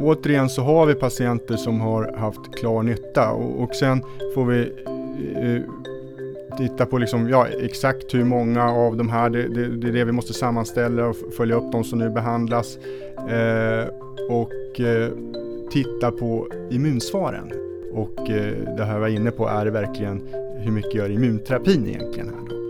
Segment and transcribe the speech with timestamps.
[0.00, 4.02] återigen så har vi patienter som har haft klar nytta och, och sen
[4.34, 4.60] får vi
[5.34, 5.62] eh,
[6.58, 10.04] titta på liksom, ja, exakt hur många av de här, det, det, det, är det
[10.04, 12.78] vi måste sammanställa och följa upp de som nu behandlas.
[13.16, 13.88] Eh,
[14.28, 15.10] och eh,
[15.70, 17.52] titta på immunsvaren.
[17.92, 20.22] Och eh, det här jag var inne på är verkligen
[20.58, 22.69] hur mycket gör immunterapin egentligen här då?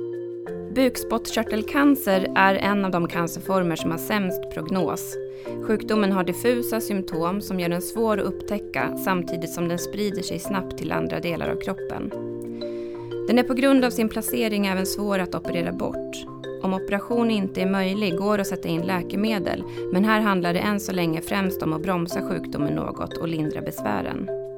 [0.75, 5.17] Bukspottkörtelcancer är en av de cancerformer som har sämst prognos.
[5.67, 10.39] Sjukdomen har diffusa symptom som gör den svår att upptäcka samtidigt som den sprider sig
[10.39, 12.11] snabbt till andra delar av kroppen.
[13.29, 16.17] Den är på grund av sin placering även svår att operera bort.
[16.63, 20.61] Om operation inte är möjlig går det att sätta in läkemedel men här handlar det
[20.61, 24.50] än så länge främst om att bromsa sjukdomen något och lindra besvären.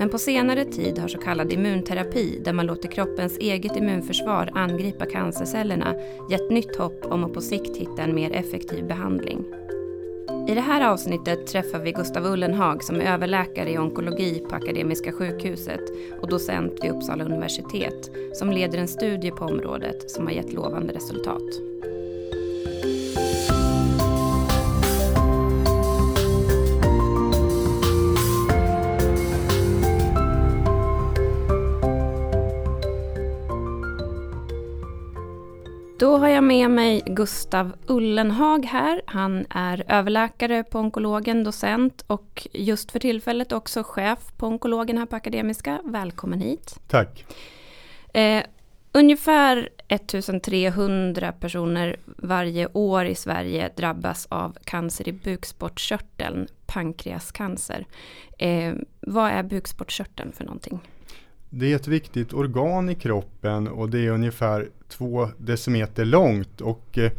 [0.00, 5.06] Men på senare tid har så kallad immunterapi, där man låter kroppens eget immunförsvar angripa
[5.06, 5.94] cancercellerna,
[6.30, 9.44] gett nytt hopp om att på sikt hitta en mer effektiv behandling.
[10.48, 15.12] I det här avsnittet träffar vi Gustav Ullenhag som är överläkare i onkologi på Akademiska
[15.12, 20.52] sjukhuset och docent vid Uppsala universitet som leder en studie på området som har gett
[20.52, 21.69] lovande resultat.
[36.10, 39.02] Då har jag med mig Gustav Ullenhag här.
[39.06, 45.06] Han är överläkare på onkologen, docent och just för tillfället också chef på onkologen här
[45.06, 45.80] på Akademiska.
[45.84, 46.80] Välkommen hit.
[46.88, 47.24] Tack.
[48.14, 48.42] Eh,
[48.92, 57.86] ungefär 1300 personer varje år i Sverige drabbas av cancer i bukspottkörteln, pankreascancer.
[58.38, 60.80] Eh, vad är bukspottkörteln för någonting?
[61.52, 66.98] Det är ett viktigt organ i kroppen och det är ungefär två decimeter långt och
[66.98, 67.12] eh,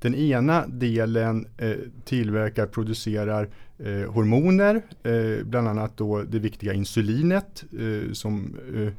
[0.00, 7.64] den ena delen eh, tillverkar, producerar eh, hormoner, eh, bland annat då det viktiga insulinet
[7.78, 8.92] eh, som eh,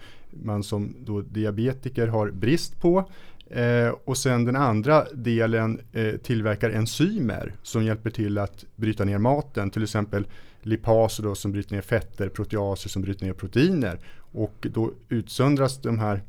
[0.44, 3.10] man som då diabetiker har brist på.
[3.50, 9.18] Eh, och sen den andra delen eh, tillverkar enzymer som hjälper till att bryta ner
[9.18, 10.26] maten, till exempel
[10.62, 14.00] lipaser då som bryter ner fetter, proteaser som bryter ner proteiner.
[14.32, 16.22] Och då utsöndras de här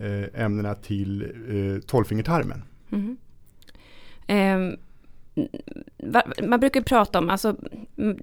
[0.00, 2.62] eh, ämnena till eh, tolvfingertarmen.
[2.92, 3.16] Mm.
[4.28, 4.76] Um,
[6.48, 7.56] man brukar prata om, alltså,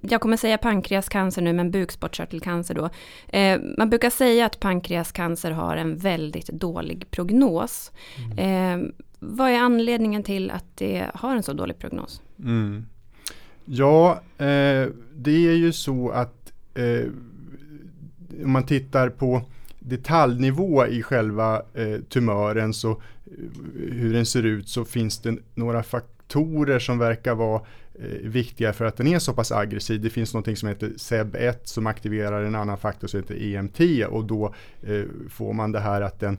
[0.02, 2.90] jag kommer säga pankreascancer nu, men bukspottkörtelcancer då.
[3.28, 7.92] Eh, man brukar säga att pankreascancer har en väldigt dålig prognos.
[8.32, 8.82] Mm.
[8.82, 12.22] Eh, vad är anledningen till att det har en så dålig prognos?
[12.38, 12.86] Mm.
[13.64, 17.04] Ja, eh, det är ju så att eh,
[18.44, 19.42] om man tittar på
[19.78, 22.96] detaljnivå i själva eh, tumören så eh,
[23.74, 27.60] hur den ser ut så finns det några faktorer som verkar vara
[27.94, 30.00] eh, viktiga för att den är så pass aggressiv.
[30.00, 34.24] Det finns något som heter SEB1 som aktiverar en annan faktor som heter EMT och
[34.24, 34.54] då
[35.28, 36.38] får man det här att den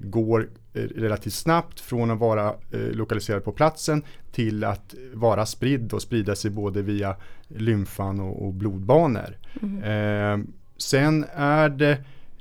[0.00, 4.02] går relativt snabbt från att vara lokaliserad på platsen
[4.32, 7.16] till att vara spridd och sprida sig både via
[7.48, 9.36] lymfan och, och blodbanor.
[9.62, 10.52] Mm.
[10.82, 11.98] Sen är det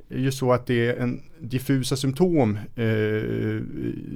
[0.09, 2.85] ju så att det är en diffusa symptom eh,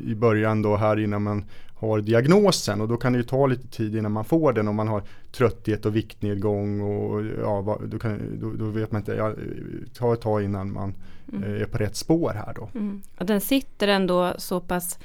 [0.09, 1.45] i början då här innan man
[1.75, 4.75] har diagnosen och då kan det ju ta lite tid innan man får den om
[4.75, 9.33] man har trötthet och viktnedgång och ja, då, kan, då, då vet man inte, ja,
[9.93, 10.93] ta ett tag innan man
[11.33, 11.43] mm.
[11.43, 12.69] eh, är på rätt spår här då.
[12.73, 13.01] Mm.
[13.17, 14.99] Och den sitter ändå så pass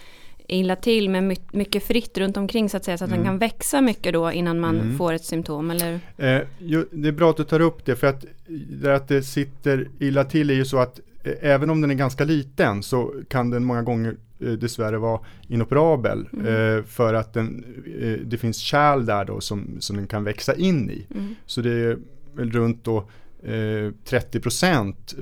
[0.49, 3.19] illa till med mycket fritt runt omkring så att säga så att mm.
[3.19, 4.99] den kan växa mycket då innan man mm.
[4.99, 6.01] får ett symptom eller?
[6.17, 8.25] Eh, jo, det är bra att du tar upp det för att
[8.71, 11.95] det att det sitter illa till är ju så att eh, även om den är
[11.95, 16.47] ganska liten så kan den många gånger eh, dessvärre vara inoperabel mm.
[16.47, 17.65] eh, för att den,
[18.01, 21.07] eh, det finns kärl där då som, som den kan växa in i.
[21.15, 21.35] Mm.
[21.47, 21.99] Så det är
[22.37, 23.09] runt då
[24.05, 25.15] 30 procent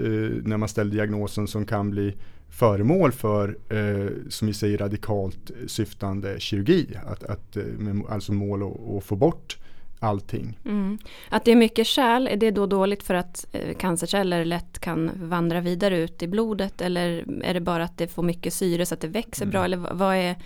[0.42, 2.14] när man ställer diagnosen som kan bli
[2.58, 6.86] föremål för, eh, som vi säger, radikalt syftande kirurgi.
[7.06, 7.64] Att, att, eh,
[8.08, 9.58] alltså mål att få bort
[10.00, 10.58] allting.
[10.64, 10.98] Mm.
[11.28, 15.10] Att det är mycket kärl, är det då dåligt för att eh, cancerceller lätt kan
[15.14, 18.94] vandra vidare ut i blodet eller är det bara att det får mycket syre så
[18.94, 19.50] att det växer mm.
[19.50, 20.36] bra eller vad, är,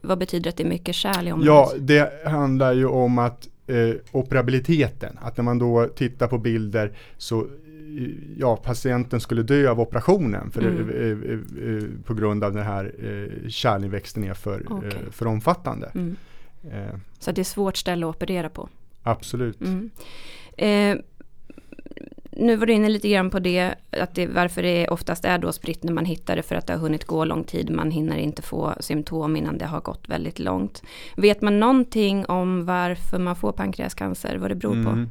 [0.00, 1.46] vad betyder att det är mycket kärl i området?
[1.46, 6.92] Ja, det handlar ju om att eh, operabiliteten, att när man då tittar på bilder
[7.18, 7.46] så
[8.36, 10.90] ja, patienten skulle dö av operationen för, mm.
[10.90, 12.94] eh, eh, eh, på grund av den här
[13.48, 15.10] kärlinväxten är för, okay.
[15.10, 15.90] för omfattande.
[15.94, 16.16] Mm.
[17.18, 18.68] Så det är svårt ställe att operera på?
[19.02, 19.60] Absolut.
[19.60, 19.90] Mm.
[20.56, 20.96] Eh,
[22.32, 25.52] nu var du inne lite grann på det, att det, varför det oftast är då
[25.52, 27.70] spritt när man hittar det för att det har hunnit gå lång tid.
[27.70, 30.82] Man hinner inte få symptom innan det har gått väldigt långt.
[31.16, 34.90] Vet man någonting om varför man får pankreascancer, vad det beror på?
[34.90, 35.08] Mm.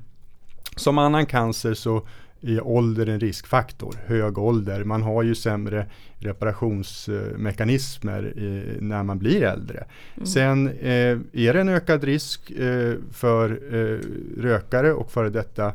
[0.75, 2.07] Som annan cancer så
[2.41, 4.83] är ålder en riskfaktor, hög ålder.
[4.83, 5.85] Man har ju sämre
[6.17, 8.33] reparationsmekanismer
[8.79, 9.85] när man blir äldre.
[10.15, 10.25] Mm.
[10.25, 13.99] Sen eh, är det en ökad risk eh, för eh,
[14.41, 15.73] rökare och före detta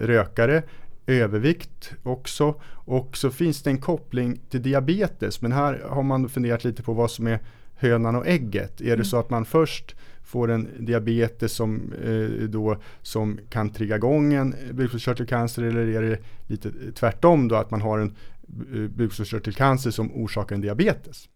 [0.00, 0.62] rökare
[1.06, 2.54] övervikt också.
[2.70, 5.42] Och så finns det en koppling till diabetes.
[5.42, 7.38] Men här har man funderat lite på vad som är
[7.76, 8.80] hönan och ägget.
[8.80, 9.04] Är det mm.
[9.04, 14.54] så att man först får en diabetes som, eh, då, som kan trigga igång en
[14.72, 18.14] bukspottkörtelcancer eller är det lite tvärtom då att man har en
[18.74, 21.28] eh, bukspottkörtelcancer som orsakar en diabetes?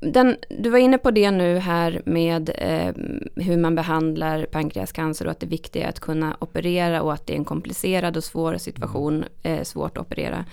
[0.00, 2.94] Den, du var inne på det nu här med eh,
[3.44, 7.32] hur man behandlar pankreascancer och att det viktiga är att kunna operera och att det
[7.32, 9.58] är en komplicerad och svår situation, mm.
[9.58, 10.44] eh, svårt att operera.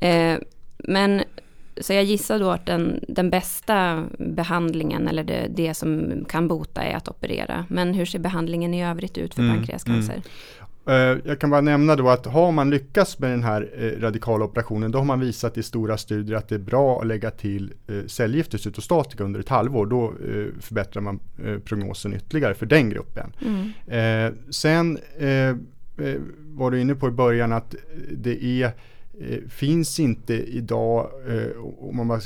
[0.00, 0.38] Eh,
[0.78, 1.22] men
[1.80, 6.82] så jag gissar då att den, den bästa behandlingen eller det, det, som kan bota
[6.82, 7.66] är att operera.
[7.68, 10.12] Men hur ser behandlingen i övrigt ut för mm, pankreascancer?
[10.12, 10.24] Mm.
[10.88, 14.44] Uh, jag kan bara nämna då att har man lyckats med den här uh, radikala
[14.44, 17.72] operationen då har man visat i stora studier att det är bra att lägga till
[17.90, 19.86] uh, cellgifter, cytostatika under ett halvår.
[19.86, 20.12] Då
[20.60, 21.20] förbättrar man
[21.64, 23.32] prognosen ytterligare för den gruppen.
[23.40, 24.34] Mm.
[24.50, 24.98] sen
[26.54, 27.74] var du inne på i början att
[28.10, 28.70] det är eh,
[29.20, 32.20] Eh, finns inte idag, eh, om man bara,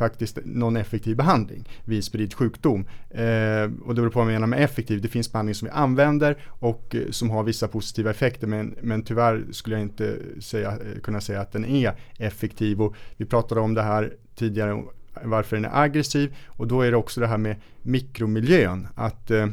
[0.00, 2.84] faktiskt någon effektiv behandling vid spridd sjukdom.
[3.10, 5.00] Eh, och det beror på vad man menar med effektiv.
[5.00, 9.02] Det finns behandling som vi använder och eh, som har vissa positiva effekter men, men
[9.02, 12.82] tyvärr skulle jag inte säga, eh, kunna säga att den är effektiv.
[12.82, 14.82] Och vi pratade om det här tidigare,
[15.24, 18.88] varför den är aggressiv och då är det också det här med mikromiljön.
[18.94, 19.46] Att eh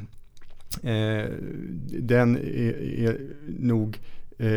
[2.00, 3.18] den är, är
[3.60, 4.00] nog
[4.38, 4.50] eh,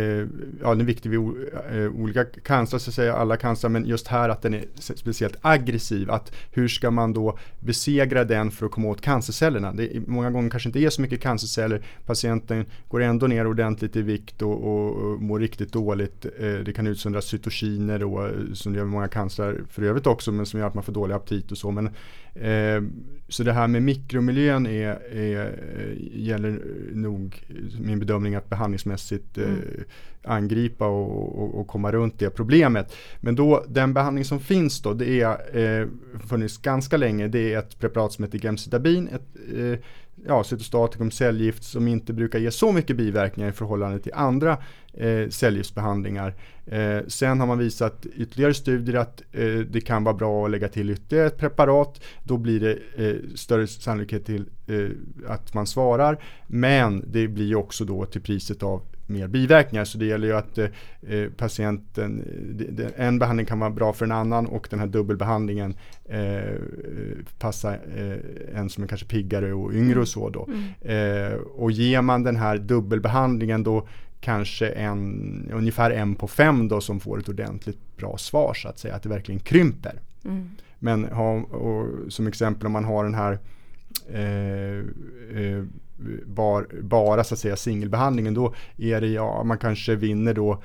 [0.62, 4.08] ja, den är viktig vid eh, olika cancer, så att säga alla cancer, men just
[4.08, 6.10] här att den är speciellt aggressiv.
[6.10, 9.72] Att hur ska man då besegra den för att komma åt cancercellerna?
[9.72, 13.96] Det är, många gånger kanske inte är så mycket cancerceller, patienten går ändå ner ordentligt
[13.96, 16.24] i vikt och, och, och mår riktigt dåligt.
[16.24, 20.46] Eh, det kan utsöndras cytokiner då, eh, som gör många cancer för övrigt också, men
[20.46, 21.70] som gör att man får dålig aptit och så.
[21.70, 21.90] Men,
[23.28, 25.54] så det här med mikromiljön är, är,
[26.12, 26.62] gäller
[26.92, 27.44] nog
[27.80, 29.50] min bedömning att behandlingsmässigt mm.
[29.50, 32.96] eh, angripa och, och, och, komma runt det problemet.
[33.20, 35.88] Men då den behandling som finns då det är eh,
[36.28, 37.28] funnits ganska länge.
[37.28, 39.08] Det är ett preparat som heter gemcitabin.
[39.08, 39.78] Ett, eh,
[40.26, 44.58] ja, cytostatikum cellgift som inte brukar ge så mycket biverkningar i förhållande till andra
[44.94, 46.34] eh, cellgiftsbehandlingar.
[46.66, 50.68] Eh, sen har man visat ytterligare studier att eh, det kan vara bra att lägga
[50.68, 52.00] till ytterligare ett preparat.
[52.22, 54.88] Då blir det eh, större sannolikhet till eh,
[55.28, 56.22] att man svarar.
[56.46, 59.84] Men det blir också då till priset av mer biverkningar.
[59.84, 62.24] Så det gäller ju att eh, patienten,
[62.96, 66.54] en behandling kan vara bra för en annan och den här dubbelbehandlingen eh,
[67.38, 70.48] passar eh, en som är kanske piggare och yngre och så då.
[70.82, 71.40] Mm.
[71.56, 73.88] Och ger man den här dubbelbehandlingen då
[74.20, 78.78] kanske en, ungefär en på fem då som får ett ordentligt bra svar så att
[78.78, 80.00] säga, att det verkligen krymper.
[80.24, 80.50] Mm.
[80.78, 83.38] Men ha, och, som exempel om man har den här
[84.12, 84.78] eh,
[85.42, 85.64] eh,
[86.26, 90.62] bar, bara så att säga singelbehandlingen då är det ja, man kanske vinner då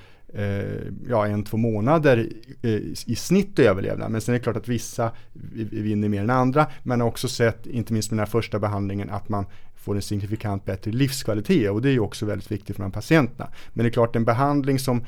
[1.09, 2.29] ja, en, två månader
[2.61, 4.11] i, i snitt överlevnad.
[4.11, 5.11] Men sen är det klart att vissa
[5.53, 6.67] vinner mer än andra.
[6.83, 9.45] Men har också sett, inte minst med den här första behandlingen, att man
[9.75, 12.93] får en signifikant bättre livskvalitet och det är ju också väldigt viktigt för de här
[12.93, 13.49] patienterna.
[13.73, 15.05] Men det är klart en behandling som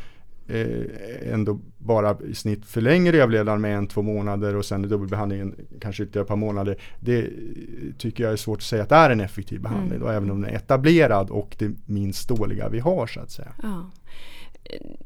[0.48, 6.03] eh, ändå bara i snitt förlänger överlevnaden med en, två månader och sen dubbelbehandlingen kanske
[6.03, 6.77] ytterligare ett par månader.
[7.00, 7.29] Det
[7.98, 10.07] tycker jag är svårt att säga att det är en effektiv behandling mm.
[10.07, 13.51] då, även om den är etablerad och det minst dåliga vi har så att säga.
[13.63, 13.91] Ja.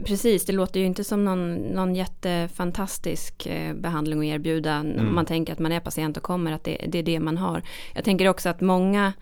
[0.06, 4.74] Precis, det låter ju inte som någon, någon jättefantastisk eh, behandling att erbjuda.
[4.74, 5.08] Mm.
[5.08, 7.38] Om man tänker att man är patient och kommer, att det, det är det man
[7.38, 7.62] har.
[7.96, 9.14] Jag tänker också att många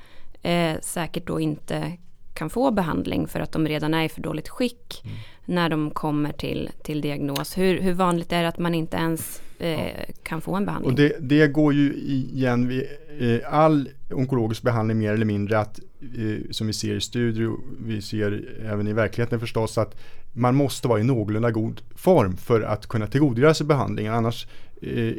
[0.41, 1.97] eh, säkert då inte
[2.33, 5.17] kan få behandling för att de redan är i för dåligt skick mm.
[5.45, 7.57] när de kommer till, till diagnos.
[7.57, 10.91] Hur, hur vanligt är det att man inte ens eh, kan få en behandling?
[10.91, 12.83] Och det, det går ju igen vid
[13.19, 17.59] eh, all onkologisk behandling mer eller mindre att eh, som vi ser i studier och
[17.85, 19.95] vi ser även i verkligheten förstås att
[20.33, 24.13] man måste vara i någorlunda god form för att kunna tillgodogöra sig behandlingen.
[24.13, 24.47] Annars
[24.81, 25.13] eh,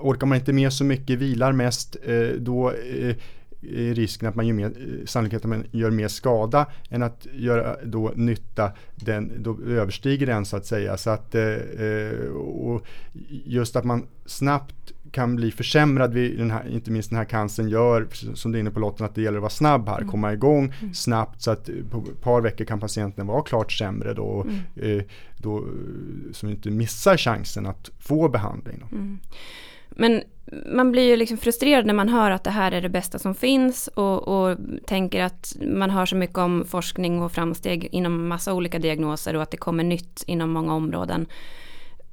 [0.00, 3.16] orkar man inte med så mycket, vilar mest, eh, då eh,
[3.62, 7.26] är risken att man gör mer, eh, sannolikheten att man gör mer skada än att
[7.32, 10.96] göra då nytta, den, då överstiger den så att säga.
[10.96, 12.86] Så att, eh, eh och
[13.44, 17.68] just att man snabbt kan bli försämrad vid den här, inte minst den här cancern
[17.68, 20.10] gör, som du är inne på Lotten, att det gäller att vara snabb här, mm.
[20.10, 20.94] komma igång mm.
[20.94, 24.98] snabbt så att på ett par veckor kan patienten vara klart sämre då, mm.
[24.98, 25.04] eh,
[25.36, 25.64] då
[26.32, 28.84] som inte missar chansen att få behandling.
[28.92, 29.18] Mm.
[29.90, 30.22] Men
[30.72, 33.34] man blir ju liksom frustrerad när man hör att det här är det bästa som
[33.34, 38.54] finns och, och, tänker att man hör så mycket om forskning och framsteg inom massa
[38.54, 41.26] olika diagnoser och att det kommer nytt inom många områden.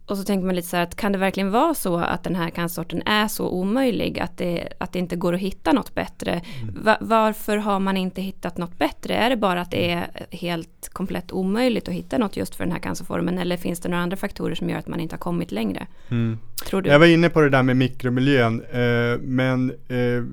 [0.06, 2.36] Och så tänker man lite så här att kan det verkligen vara så att den
[2.36, 6.42] här cancersorten är så omöjlig att det, att det inte går att hitta något bättre?
[6.62, 6.84] Mm.
[6.84, 9.16] Va, varför har man inte hittat något bättre?
[9.16, 12.72] Är det bara att det är helt komplett omöjligt att hitta något just för den
[12.72, 15.52] här cancerformen eller finns det några andra faktorer som gör att man inte har kommit
[15.52, 15.88] längre?
[16.10, 16.38] Mm.
[16.66, 16.90] Tror du?
[16.90, 20.24] Jag var inne på det där med mikromiljön eh, men eh,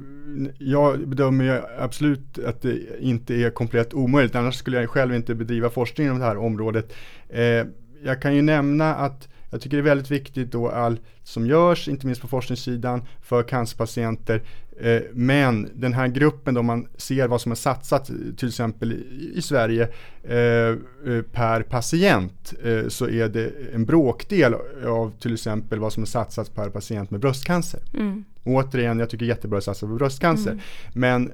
[0.59, 5.71] jag bedömer absolut att det inte är komplett omöjligt annars skulle jag själv inte bedriva
[5.71, 6.93] forskning inom det här området.
[7.29, 7.67] Eh,
[8.05, 11.89] jag kan ju nämna att jag tycker det är väldigt viktigt då allt som görs,
[11.89, 14.43] inte minst på forskningssidan, för cancerpatienter.
[14.81, 18.93] Eh, men den här gruppen då man ser vad som är satsat till exempel
[19.35, 19.89] i, Sverige
[20.23, 22.55] eh, eh per patient
[22.89, 24.55] så är det en bråkdel
[24.87, 27.81] av till exempel vad som är satsat per patient med bröstcancer.
[27.95, 28.25] Mm.
[28.45, 30.51] återigen, jag tycker jättebra att satsa på bröstcancer.
[30.51, 30.63] Mm.
[30.93, 31.33] Men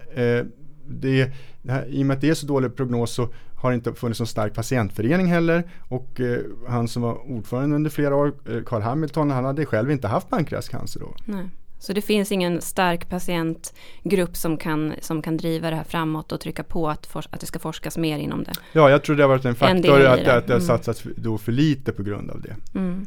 [0.88, 3.94] det, det här, i och med att det är så dålig prognos så har inte
[3.94, 6.38] funnits någon stark patientförening heller och eh,
[6.68, 10.30] han som var ordförande under flera år, eh, Carl Hamilton, han hade själv inte haft
[10.30, 11.14] pankreascancer då.
[11.24, 11.48] Nej.
[11.78, 16.40] Så det finns ingen stark patientgrupp som kan, som kan driva det här framåt och
[16.40, 18.52] trycka på att, for, att det ska forskas mer inom det?
[18.72, 20.36] Ja, jag tror det har varit en faktor en att, det.
[20.36, 20.66] att det har mm.
[20.66, 22.56] satsats då för lite på grund av det.
[22.78, 23.06] Mm.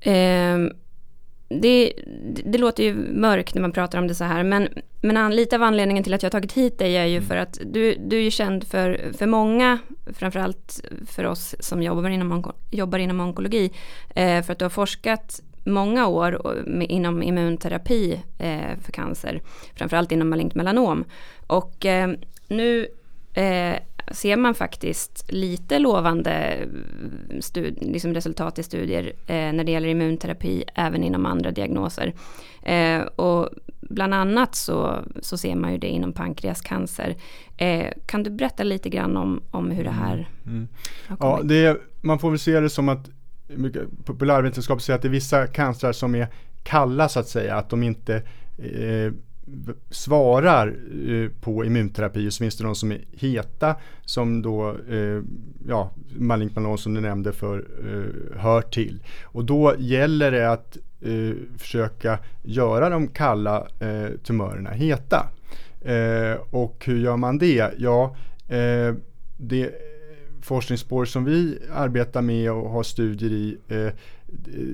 [0.00, 0.74] Eh,
[1.48, 1.92] det,
[2.44, 4.68] det, låter ju mörkt när man pratar om det så här, men,
[5.00, 7.28] men lite av anledningen till att jag har tagit hit dig är ju mm.
[7.28, 9.78] för att du, du är ju känd för, för många,
[10.12, 13.72] framförallt för oss som jobbar inom, jobbar inom onkologi,
[14.14, 19.42] eh, för att du har forskat många år med, inom immunterapi eh, för cancer,
[19.74, 21.04] framförallt inom malignt melanom.
[21.46, 22.10] Och eh,
[22.48, 22.86] nu
[23.34, 23.76] eh,
[24.12, 26.58] ser man faktiskt lite lovande
[27.40, 32.14] stud, liksom resultat i studier eh, när det gäller immunterapi även inom andra diagnoser.
[32.62, 33.48] Eh, och
[33.80, 37.16] bland annat så, så ser man ju det inom pankreascancer.
[37.56, 40.56] Eh, kan du berätta lite grann om, om hur det här mm.
[40.56, 40.68] mm.
[41.08, 41.40] har kommit?
[41.40, 43.10] Ja, det är, man får väl se det som att
[44.04, 46.28] populärvetenskap säger att det är vissa cancrar som är
[46.62, 48.14] kalla så att säga, att de inte
[48.58, 49.12] eh,
[49.90, 50.66] svarar
[51.08, 55.22] eh, på immunterapi och så finns det de som är heta som då, eh,
[55.68, 59.02] ja, malignt melanom som du nämnde för eh, hör till.
[59.22, 65.28] Och då gäller det att eh, försöka göra de kalla eh, tumörerna heta.
[65.80, 67.70] Eh, och hur gör man det?
[67.78, 68.16] Ja,
[68.48, 68.94] eh,
[69.36, 69.70] det
[70.42, 73.92] forskningsspår som vi arbetar med och har studier i, eh,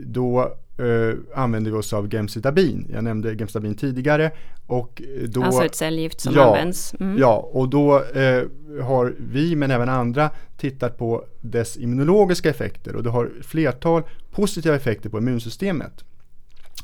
[0.05, 2.87] då eh, använder vi oss av gemcitabin.
[2.93, 4.31] Jag nämnde gemcitabin tidigare.
[4.67, 6.95] Och då, alltså ett cellgift som ja, används.
[7.01, 7.19] Mm.
[7.19, 8.43] Ja, och då eh,
[8.83, 14.77] har vi men även andra tittat på dess immunologiska effekter och det har flertal positiva
[14.77, 16.05] effekter på immunsystemet.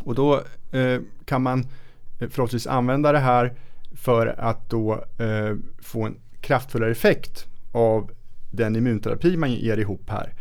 [0.05, 0.35] Och då
[0.73, 3.55] eh, kan man eh, förhoppningsvis använda det här
[3.95, 8.11] för att då eh, få en kraftfullare effekt av
[8.51, 10.33] den immunterapi man ger ihop här.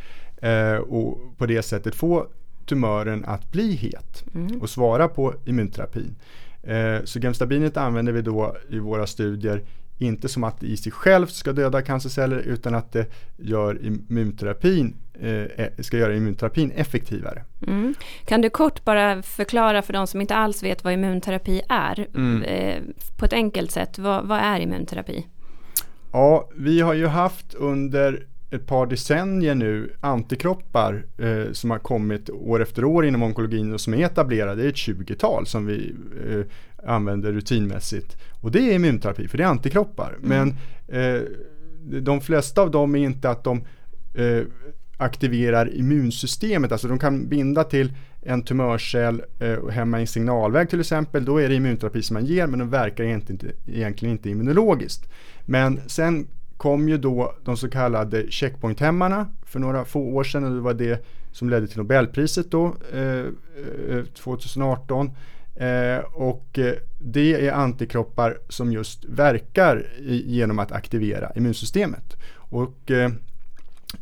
[0.42, 2.28] Eh, och på det sättet få
[2.66, 4.62] tumören att bli het mm.
[4.62, 6.16] och svara på immunterapin.
[6.64, 9.62] Eh, så gemstabinet använder vi då i våra studier
[9.98, 13.06] inte som att det i sig självt ska döda cancerceller utan att det
[13.38, 17.44] gör immunterapin, eh, ska göra immunterapin effektivare.
[17.68, 17.94] Mm.
[18.26, 22.44] Kan du kort bara förklara för de som inte alls vet vad immunterapi är mm.
[22.44, 22.82] eh,
[23.18, 25.28] på ett enkelt sätt, vad, vad är immunterapi?
[26.12, 32.30] Ja, vi har ju haft under ett par decennier nu antikroppar eh, som har kommit
[32.30, 34.62] år efter år inom onkologin och som är etablerade.
[34.62, 35.96] Det är ett 20-tal som vi
[36.30, 36.42] eh,
[36.90, 38.18] använder rutinmässigt.
[38.42, 40.16] Och det är immunterapi för det är antikroppar.
[40.24, 40.30] Mm.
[40.30, 40.58] Men
[41.00, 41.22] eh,
[42.02, 43.64] de flesta av dem är inte att de
[44.14, 44.44] eh,
[44.98, 46.72] aktiverar immunsystemet.
[46.72, 51.26] Alltså de kan binda till en tumörcell eh, hemma i en signalväg till exempel.
[51.26, 55.10] Då är det immunterapi som man ger men de verkar egentligen inte, egentligen inte immunologiskt.
[55.46, 60.52] Men sen kom ju då de så kallade checkpointhämmarna för några få år sedan och
[60.52, 63.26] det var det som ledde till Nobelpriset då eh,
[63.90, 65.12] eh 2018.
[65.56, 72.18] Eh, och eh, det är antikroppar som just verkar i, genom att aktivera immunsystemet.
[72.36, 73.12] Och eh,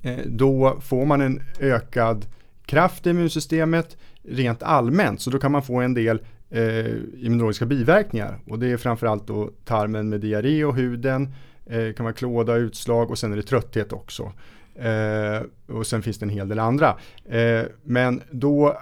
[0.02, 2.26] eh, då får man en ökad
[2.66, 6.20] kraft i immunsystemet rent allmänt så då kan man få en del
[6.50, 6.86] eh,
[7.18, 11.34] immunologiska biverkningar och det är framförallt då tarmen med diarré och huden
[11.66, 14.32] eh, kan vara klåda, utslag och sen är det trötthet också.
[14.76, 15.42] Eh,
[15.76, 16.98] och sen finns det en hel del andra.
[17.26, 18.78] Eh, men då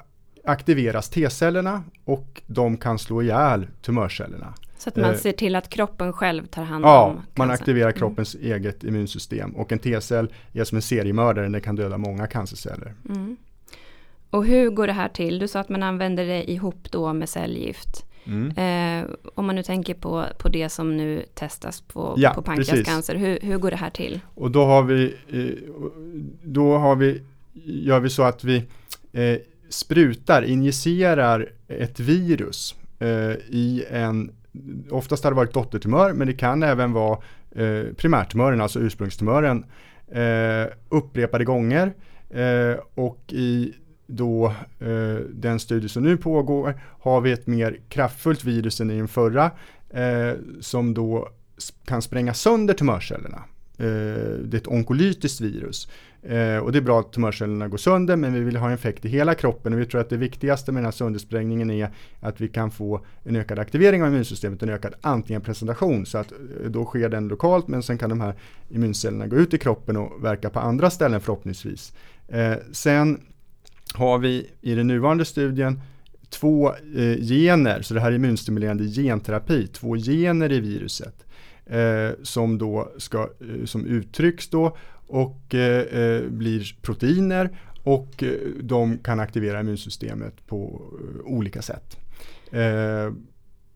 [0.45, 4.53] aktiveras T-cellerna och de kan slå ihjäl tumörcellerna.
[4.77, 7.89] Så att man ser till att kroppen själv tar hand ja, om Ja, man aktiverar
[7.89, 7.99] Mm.
[7.99, 12.93] kroppens eget immunsystem och en T-cell är som en seriemördare, den kan döda många cancerceller.
[13.09, 13.37] Mm.
[14.29, 15.39] Och hur går det här till?
[15.39, 18.05] Du sa att man använder det ihop då med cellgift.
[18.25, 18.49] Mm.
[18.49, 23.15] Eh, om man nu tänker på, på det som nu testas på, Ja, på pankreascancer,
[23.15, 24.19] hur, hur går det här till?
[24.35, 25.73] Och då har vi, eh,
[26.43, 27.21] då har vi,
[27.63, 28.57] gör vi så att vi
[29.11, 29.37] eh,
[29.69, 33.07] sprutar, injicerar ett virus eh,
[33.49, 34.31] i en,
[34.89, 37.19] oftast har det varit dottertumör, men det kan även vara
[37.51, 39.65] eh, primärtumören, alltså ursprungstumören,
[40.11, 41.93] eh, upprepade gånger.
[42.29, 43.73] Eh, och i
[44.11, 48.97] då eh, den studie som nu pågår har vi ett mer kraftfullt virus än i
[48.97, 49.51] den förra
[49.89, 51.29] eh, som då
[51.85, 53.43] kan spränga sönder tumörcellerna.
[53.77, 55.87] Eh, det är ett onkolytiskt virus.
[56.23, 59.05] Eh, och det är bra att tumörcellerna går sönder men vi vill ha en effekt
[59.05, 61.89] i hela kroppen och vi tror att det viktigaste med den här söndersprängningen är
[62.19, 66.69] att vi kan få en ökad aktivering av immunsystemet, en ökad antigenpresentation så att eh,
[66.69, 68.33] då sker den lokalt men sen kan de här
[68.69, 71.93] immuncellerna gå ut i kroppen och verka på andra ställen förhoppningsvis.
[72.27, 73.19] Eh, sen
[73.93, 75.81] har vi i den nuvarande studien
[76.29, 81.25] två eh, gener, så det här är immunstimulerande genterapi, två gener i viruset
[81.65, 88.31] eh, som då ska, eh, som uttrycks då och eh, eh blir proteiner och eh,
[88.61, 91.97] de kan aktivera immunsystemet på eh, olika sätt.
[92.51, 93.13] Eh,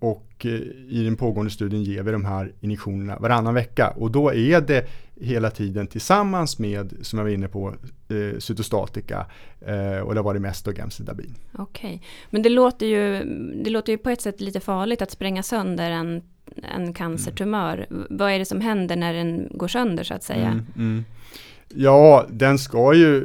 [0.02, 0.46] Eh, och
[0.90, 4.88] i den pågående studien ger vi de här injektionerna varannan vecka och då är det
[5.22, 7.74] hela tiden tillsammans med, som jag var inne på,
[8.10, 9.26] eh, cytostatika
[9.62, 11.36] eh, och det var det mest då gemcitabin.
[11.58, 13.24] Okej, men det låter, ju,
[13.64, 16.22] det låter ju på ett sätt lite farligt att spränga sönder en,
[16.76, 17.88] en cancertumör.
[17.90, 18.08] Mm.
[18.10, 20.48] Vad är det som händer när den går sönder så att säga?
[20.48, 21.06] Mm, mm.
[21.74, 23.18] Ja, den ska ju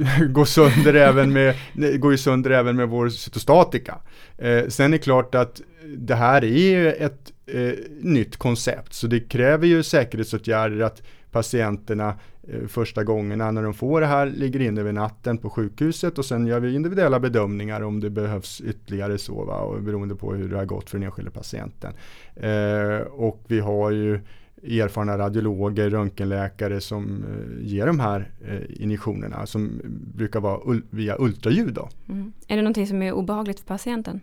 [0.00, 1.54] eh, gå sönder även med,
[2.00, 3.98] går ju sönder även med vår cytostatika.
[4.38, 5.60] Eh, sen är det klart att
[5.96, 12.14] det här är ju ett eh, nytt koncept, så det kräver ju säkerhetsåtgärder att patienterna
[12.48, 16.24] eh, första gångerna när de får det här ligger inne över natten på sjukhuset och
[16.24, 20.48] sen gör vi individuella bedömningar om det behövs ytterligare så, va, och beroende på hur
[20.48, 21.92] det har gått för den enskilde patienten.
[22.36, 24.20] Eh, och vi har ju
[24.62, 29.80] erfarna radiologer, röntgenläkare som eh, ger de här eh, injektionerna som
[30.14, 31.74] brukar vara ul via ultraljud.
[31.74, 31.88] Då.
[32.08, 32.32] Mm.
[32.48, 34.20] Är det någonting som är obehagligt för patienten?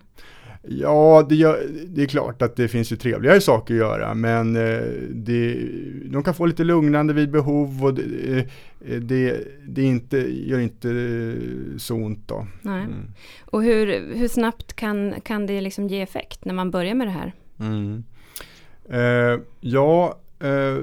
[0.67, 4.55] Ja, det, gör, det, är klart att det finns ju trevligare saker att göra, men
[4.55, 5.67] eh, det,
[6.05, 8.47] de kan få lite lugnande vid behov och det,
[9.01, 10.17] det, det inte,
[10.47, 10.87] gör inte
[11.77, 12.47] så ont då.
[12.61, 12.83] Nej.
[12.83, 13.07] Mm.
[13.45, 17.11] Och hur, hur snabbt kan, kan det liksom ge effekt när man börjar med det
[17.11, 17.33] här?
[17.59, 18.03] Mm.
[18.89, 20.77] Eh, ja, Eh,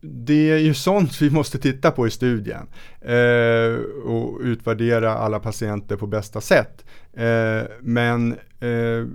[0.00, 2.66] det är ju sånt vi måste titta på i studien
[3.00, 6.84] eh, och utvärdera alla patienter på bästa sätt.
[7.12, 9.06] Eh, men eh,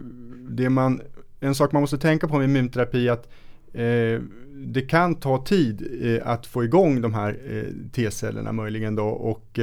[0.49, 1.01] det man,
[1.39, 3.29] en sak man måste tänka på med immunterapi är att
[3.73, 4.21] eh,
[4.65, 9.59] det kan ta tid eh, att få igång de här eh, T-cellerna möjligen då och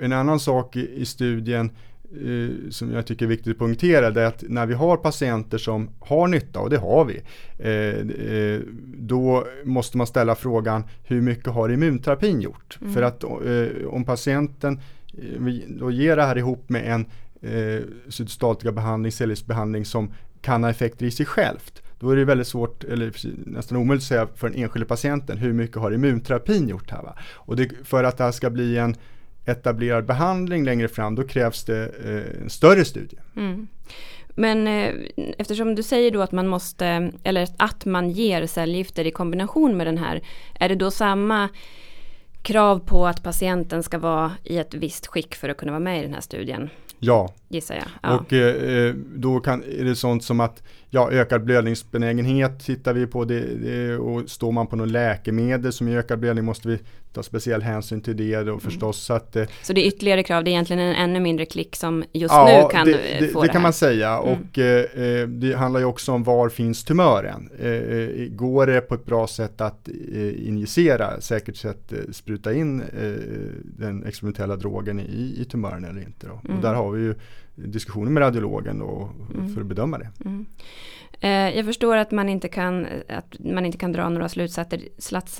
[0.00, 1.70] en annan sak i studien
[2.12, 5.58] eh, som jag tycker är viktigt att poängtera det är att när vi har patienter
[5.58, 7.20] som har nytta, och det har vi,
[7.58, 7.72] eh,
[8.34, 8.60] eh,
[8.98, 12.78] då måste man ställa frågan hur mycket har immunterapin gjort?
[12.80, 12.94] Mm.
[12.94, 14.80] För att eh, om patienten
[15.38, 17.06] vi då ger det här ihop med en
[17.52, 22.46] eh, cytostatika behandling, cellgiftsbehandling som kan ha effekter i sig självt då är det väldigt
[22.46, 23.12] svårt, eller
[23.50, 27.02] nästan omöjligt att säga för den enskilde patienten hur mycket har immunterapin gjort här.
[27.02, 27.16] Va?
[27.32, 28.94] Och det, för att det här ska bli en
[29.46, 33.16] etablerad behandling längre fram, då krävs det eh, en större studie.
[33.36, 33.66] Mm.
[34.28, 34.94] Men eh,
[35.38, 39.86] eftersom du säger då att man måste, eller att man ger cellgifter i kombination med
[39.86, 40.22] den här,
[40.60, 41.48] är det då samma
[42.42, 45.98] krav på att patienten ska vara i ett visst skick för att kunna vara med
[45.98, 46.70] i den här studien?
[46.98, 47.34] Ja.
[47.48, 47.84] Gissar jag.
[48.02, 48.18] Ja.
[48.18, 53.24] Och eh, då kan, är det sånt som att ja, ökad blödningsbenägenhet tittar vi på
[53.24, 56.78] det, det, och står man på något läkemedel som ger ökad blödning måste vi
[57.12, 59.10] ta speciell hänsyn till det då förstås.
[59.10, 59.20] Mm.
[59.20, 61.76] Så, att, eh, så det är ytterligare krav, det är egentligen en ännu mindre klick
[61.76, 64.32] som just ja, nu kan det, det, få det, det kan man säga mm.
[64.32, 67.50] och eh, det handlar ju också om var finns tumören.
[67.58, 72.82] Eh, går det på ett bra sätt att eh, injicera, säkert sätt eh, spruta in
[73.64, 76.26] den experimentella drogen i, i tumören eller inte.
[76.26, 76.40] Då.
[76.44, 76.56] Mm.
[76.56, 77.14] Och där har vi ju
[77.54, 79.54] diskussioner med radiologen då, mm.
[79.54, 80.10] för att bedöma det.
[80.24, 80.46] Mm.
[81.20, 84.80] Eh, jag förstår att man inte kan, att man inte kan dra några slutsatser,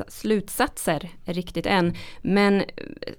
[0.08, 1.94] slutsatser riktigt än.
[2.22, 2.62] Men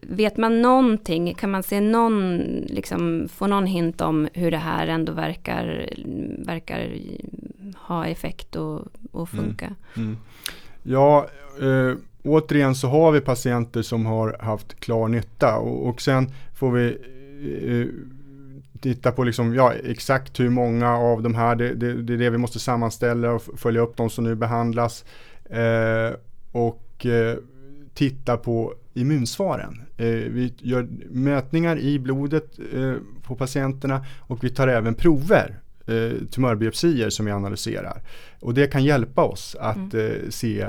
[0.01, 2.37] vet man någonting, kan man se någon,
[2.67, 5.89] liksom, få någon hint om hur det här ändå verkar,
[6.45, 6.97] verkar
[7.77, 9.45] ha effekt och, och Mm.
[9.45, 9.75] funka?
[9.97, 10.17] Mm.
[10.83, 11.27] Ja,
[11.61, 16.71] eh, återigen så har vi patienter som har haft klar nytta och, och sen får
[16.71, 16.97] vi
[17.67, 17.87] eh,
[18.81, 22.29] titta på liksom, ja, exakt hur många av de här, det, det, det är det
[22.29, 25.05] vi måste sammanställa och följa upp de som nu behandlas.
[25.49, 26.13] Eh,
[26.51, 27.37] och eh,
[27.93, 29.81] titta på immunsvaren.
[29.97, 36.11] Eh, vi gör mätningar i blodet eh, på patienterna och vi tar även prover eh,
[36.31, 38.01] tumörbiopsier som vi analyserar.
[38.39, 40.11] Och det kan hjälpa oss att mm.
[40.11, 40.67] eh, se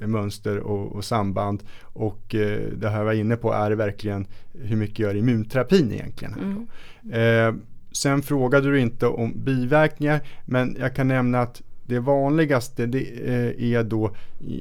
[0.00, 1.62] mönster och, och, samband.
[1.82, 2.24] Och
[2.76, 6.34] det här jag var inne på är verkligen hur mycket gör immunterapin egentligen.
[6.34, 6.66] Mm.
[7.12, 7.54] Eh,
[7.92, 13.72] sen frågade du inte om biverkningar men jag kan nämna att det vanligaste det eh,
[13.72, 14.10] är då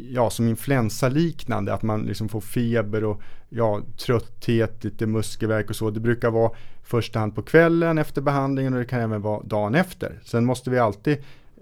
[0.09, 5.89] ja, som influensaliknande, att man liksom får feber och ja, trötthet, lite muskelvärk och så.
[5.89, 6.51] Det brukar vara
[6.83, 10.19] första hand på kvällen efter behandlingen och det kan även vara dagen efter.
[10.23, 11.17] Sen måste vi alltid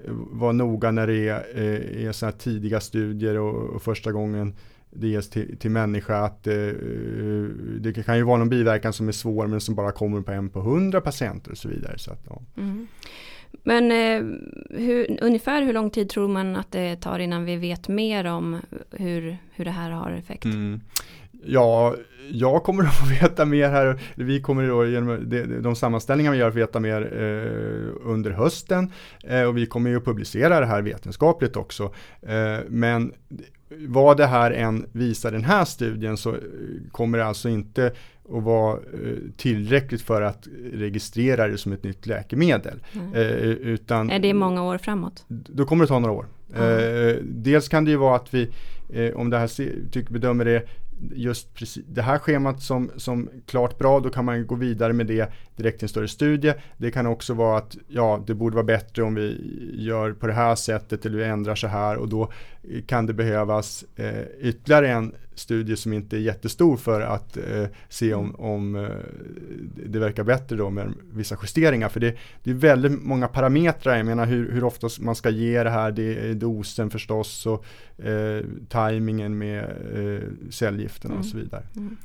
[0.05, 4.11] eh, vara noga när det är, eh, är så här tidiga studier och, och första
[4.11, 4.53] gången
[4.95, 6.53] det ges till, till människa att eh,
[7.79, 10.49] det kan ju vara någon biverkan som är svår men som bara kommer på en
[10.49, 11.97] på hundra patienter och så vidare.
[11.97, 12.41] Så att, ja.
[12.57, 12.87] mm.
[13.63, 14.37] Men eh,
[14.79, 18.59] hur, ungefär hur lång tid tror man att det tar innan vi vet mer om
[18.91, 20.45] hur, hur det här har effekt?
[20.45, 20.81] Mm.
[21.45, 21.95] Ja,
[22.31, 23.99] jag kommer att få veta mer här.
[24.15, 28.91] Vi kommer då genom de, de sammanställningar vi gör få veta mer eh, under hösten
[29.23, 31.83] eh, och vi kommer ju att publicera det här vetenskapligt också.
[32.21, 33.13] Eh, men
[33.79, 36.35] vad det här än visar den här studien så
[36.91, 37.91] kommer det alltså inte
[38.35, 38.79] att vara eh,
[39.37, 42.83] tillräckligt för att registrera det som ett nytt läkemedel.
[42.93, 43.13] Mm.
[43.61, 45.25] utan, är det många år framåt?
[45.27, 46.25] Då kommer det ta några år.
[46.55, 47.19] Mm.
[47.23, 48.51] dels kan det ju vara att vi,
[49.15, 49.47] om det här
[49.91, 50.67] tycker, bedömer det
[51.13, 55.07] just precis, det här schemat som, som klart bra, då kan man gå vidare med
[55.07, 56.53] det direkt i en större studie.
[56.77, 59.37] Det kan också vara att ja, det borde vara bättre om vi
[59.73, 62.31] gör på det här sättet eller vi ändrar så här och då
[62.87, 68.13] kan det behövas eh, ytterligare en studie som inte är jättestor för att eh, se
[68.13, 68.35] om, mm.
[68.35, 68.89] om eh,
[69.85, 71.89] det verkar bättre då med vissa justeringar.
[71.89, 75.63] För det, det är väldigt många parametrar, jag menar hur, hur ofta man ska ge
[75.63, 77.65] det här, det är dosen förstås och
[78.05, 81.19] eh, tajmingen med eh, cellgifterna mm.
[81.19, 81.63] och så vidare.
[81.75, 81.97] Mm.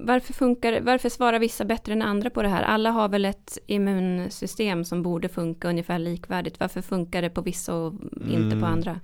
[0.00, 2.62] Varför, funkar, varför svarar vissa bättre än andra på det här?
[2.62, 6.60] Alla har väl ett immunsystem som borde funka ungefär likvärdigt.
[6.60, 8.60] Varför funkar det på vissa och inte mm.
[8.60, 9.00] på andra?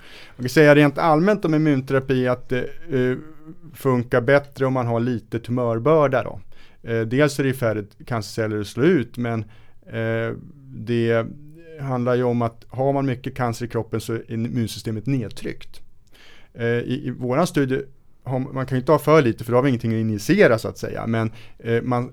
[0.61, 3.17] Säga rent allmänt om immunterapi att det eh,
[3.75, 6.23] funkar bättre om man har lite tumörbörda.
[6.23, 6.41] Då.
[6.91, 9.45] Eh, dels är det färre cancerceller att slå ut men
[9.87, 11.27] eh, det
[11.81, 15.81] handlar ju om att har man mycket cancer i kroppen så är immunsystemet nedtryckt.
[16.55, 17.83] Eh, I, i våran studie
[18.53, 20.69] man kan ju inte ha för lite för då har vi ingenting att injicera så
[20.69, 21.07] att säga.
[21.07, 22.13] Men eh, man,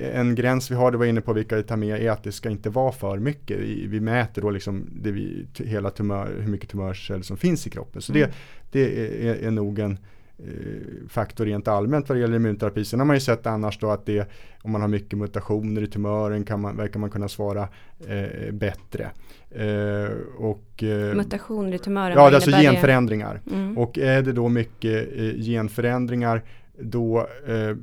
[0.00, 2.32] en gräns vi har, det var inne på vilka vi tar med, är att det
[2.32, 3.58] ska inte vara för mycket.
[3.58, 7.70] Vi, vi mäter då liksom det vi, hela tumör, hur mycket tumörceller som finns i
[7.70, 8.02] kroppen.
[8.02, 8.28] Så mm.
[8.70, 9.98] det, det är, är nog en
[10.38, 12.84] eh, faktor rent allmänt vad det gäller immunterapi.
[12.84, 14.30] Sen har man ju sett annars då att det,
[14.62, 17.68] om man har mycket mutationer i tumören kan man, verkar man kunna svara
[18.08, 19.10] eh, bättre.
[19.50, 22.16] Eh, och, eh, mutationer i tumören?
[22.16, 23.40] Ja, det är alltså genförändringar.
[23.52, 23.78] Mm.
[23.78, 26.42] Och är det då mycket eh, genförändringar
[26.78, 27.76] då eh,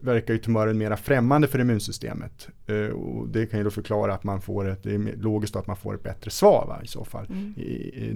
[0.00, 2.48] verkar ju tumören mera främmande för immunsystemet.
[2.70, 5.66] Uh, och det kan ju då förklara att man får ett, det är logiskt att
[5.66, 7.26] man får ett bättre svar va, i så fall.
[7.26, 7.54] Mm.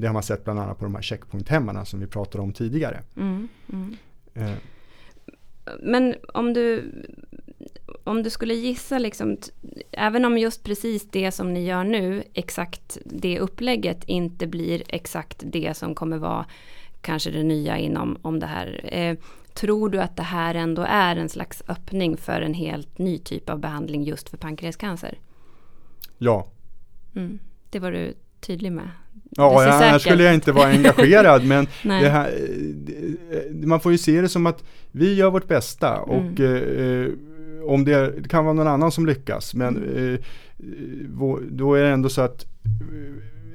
[0.01, 3.03] Det har man sett bland annat på de här checkpointhämmarna som vi pratade om tidigare.
[3.17, 3.49] Mm.
[3.73, 3.97] Mm.
[4.37, 4.55] Uh.
[5.83, 6.93] Men om du,
[8.05, 9.37] om du skulle gissa, liksom,
[9.91, 15.43] även om just precis det som ni gör nu, exakt det upplägget inte blir exakt
[15.47, 16.47] det som kommer vara
[17.01, 18.81] kanske det nya inom om det här.
[18.93, 19.17] Eh,
[19.59, 23.51] Tror du att det här ändå är en slags öppning för en helt ny typ
[23.51, 25.19] av behandling just för pankreascancer?
[26.19, 26.47] Ja.
[27.17, 27.39] Mm,
[27.71, 28.91] det var du tydlig med.
[29.31, 32.31] Ja, ja här skulle jag inte vara engagerad men här,
[33.67, 36.09] man får ju se det som att vi gör vårt bästa mm.
[36.11, 37.11] och eh,
[37.67, 40.15] om det, det, kan vara någon annan som lyckas men mm.
[40.15, 40.21] eh,
[41.51, 42.47] då är det ändå så att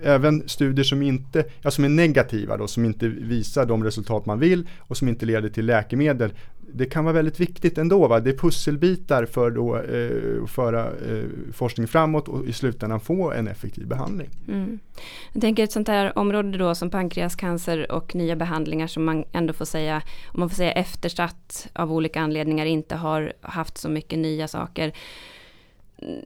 [0.04, 4.40] även studier som, inte, ja, som är negativa då, som inte visar de resultat man
[4.40, 6.34] vill och som inte leder till läkemedel.
[6.76, 8.08] Det kan vara väldigt viktigt ändå.
[8.08, 8.20] Va?
[8.20, 13.32] Det är pusselbitar för eh, att eh, föra eh, forskning framåt och i slutändan få
[13.32, 14.30] en effektiv behandling.
[14.48, 14.80] Mm.
[15.34, 19.54] Jag tänker ett sånt här område då som pankreascancer och nya behandlingar som man ändå
[19.54, 24.20] får säga, om man får säga eftersatt av olika anledningar inte har haft så mycket
[24.20, 24.94] nya saker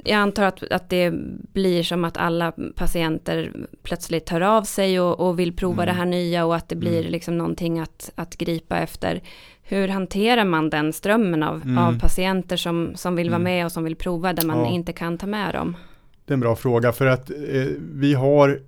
[0.04, 1.12] jag antar att, att det
[1.54, 5.86] blir som att alla patienter plötsligt hör av sig och, och vill prova mm.
[5.86, 7.12] det här nya och att det blir mm.
[7.12, 9.22] liksom någonting att, att gripa efter.
[9.64, 11.78] Hur hanterar man den strömmen av, mm.
[11.78, 13.54] av patienter som, som vill vara mm.
[13.54, 14.68] med och som vill prova där man ja.
[14.68, 15.78] inte kan ta med dem?
[16.26, 17.36] Det är en bra fråga för att eh,
[17.80, 18.60] vi har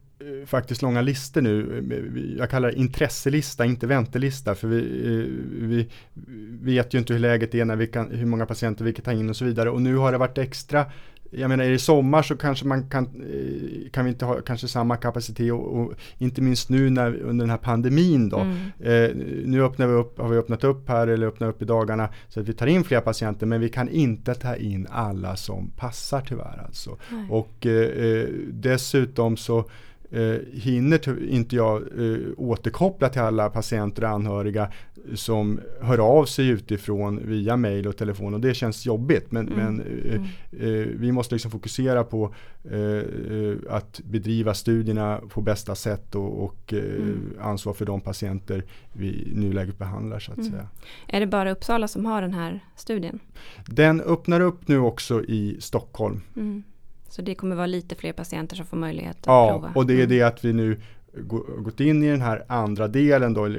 [0.46, 2.36] faktiskt långa listor nu.
[2.40, 4.56] Jag kallar det intresselista, inte väntelista.
[4.56, 5.88] För vi, eh, vi
[6.62, 9.12] vet ju inte hur läget är, när vi kan, hur många patienter vi kan ta
[9.12, 9.70] in och så vidare.
[9.70, 10.86] Och nu har det varit extra
[11.32, 14.68] jag menar, är det sommar så kanske man kan, eh, kan vi inte ha kanske
[14.68, 18.40] samma kapacitet och, och inte minst nu när, under den här pandemin då.
[18.40, 18.56] Mm.
[18.80, 22.10] Eh, nu öppnar vi upp, har vi öppnat upp här eller öppnar upp i dagarna
[22.28, 25.72] så att vi tar in fler patienter men vi kan inte ta in alla som
[25.78, 26.98] passar tyvärr alltså.
[27.30, 29.70] Och eh, eh, dessutom så
[30.12, 34.72] eh, hinner inte jag eh, återkoppla till alla patienter och anhöriga
[35.14, 39.32] som hör av sig utifrån via mail och telefon och det känns jobbigt.
[39.32, 39.76] Men, mm.
[39.76, 40.26] men eh, mm.
[40.52, 42.34] eh, vi måste liksom fokusera på
[42.72, 47.34] eh, att bedriva studierna på bästa sätt och, och eh, mm.
[47.42, 50.52] ansvar för de patienter vi nuläget behandlar så att mm.
[50.52, 50.68] säga.
[51.08, 53.20] Är det bara Uppsala som har den här studien?
[53.66, 56.22] Den öppnar upp nu också i Stockholm.
[57.10, 59.72] Så det kommer vara lite fler patienter som får möjlighet att ja, prova?
[59.76, 60.10] Ja, och det är mm.
[60.10, 60.78] det att vi nu
[61.58, 63.50] gått in i den här andra delen då,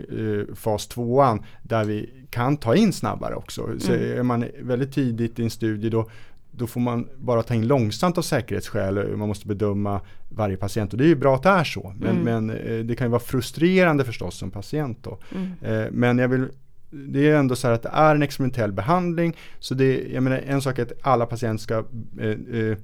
[0.55, 3.69] fas tvåan, där vi kan ta in snabbare också.
[3.79, 4.19] Så mm.
[4.19, 6.11] är man väldigt tidigt i en studie då,
[6.51, 9.17] då får man bara ta in långsamt av säkerhetsskäl.
[9.17, 11.95] Man måste bedöma varje patient och det är ju bra att det är så.
[11.99, 12.25] Men, mm.
[12.47, 15.19] men eh, det kan ju vara frustrerande förstås som patient då.
[15.35, 15.53] Mm.
[15.63, 16.49] Eh, men jag vill
[16.93, 19.37] det är ändå så här att det är en experimentell behandling.
[19.59, 21.79] Så det, jag menar, en sak är att alla patienter ska
[22.21, 22.77] eh,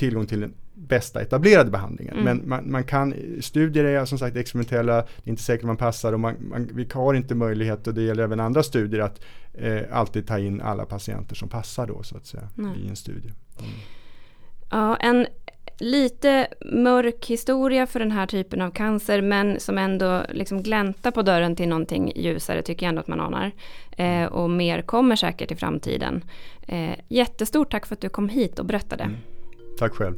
[0.00, 2.14] tillgång till den bästa etablerade behandlingen.
[2.14, 2.24] Mm.
[2.24, 6.12] Men man, man, kan, studier är som sagt experimentella, det är inte säkert man passar
[6.12, 9.20] och man, man, vi har inte möjlighet och det gäller även andra studier att
[9.54, 12.78] eh, alltid ta in alla patienter som passar då så att säga Nej.
[12.84, 13.32] i en studie.
[13.58, 13.70] Mm.
[14.70, 15.26] Ja, en
[15.78, 21.22] lite mörk historia för den här typen av cancer men som ändå liksom gläntar på
[21.22, 23.52] dörren till någonting ljusare tycker jag ändå att man anar.
[23.90, 26.24] Eh, och mer kommer säkert i framtiden.
[26.68, 29.04] Eh, jättestort tack för att du kom hit och berättade.
[29.04, 29.16] Mm.
[29.78, 30.14] Tack själv.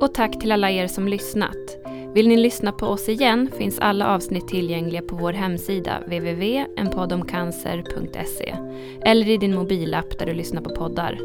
[0.00, 1.76] Och tack till alla er som lyssnat.
[2.14, 8.56] Vill ni lyssna på oss igen finns alla avsnitt tillgängliga på vår hemsida www.enpoddomcancer.se
[9.02, 11.18] eller i din mobilapp där du lyssnar på poddar.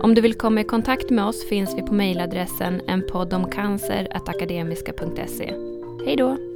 [0.00, 5.54] Om du vill komma i kontakt med oss finns vi på mejladressen enpoddomcancer.akademiska.se.
[6.06, 6.49] Hej då!